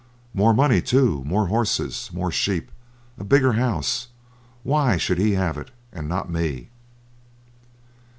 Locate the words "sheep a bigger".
2.31-3.53